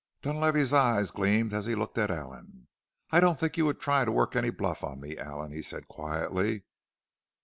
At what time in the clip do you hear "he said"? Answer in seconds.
5.51-5.87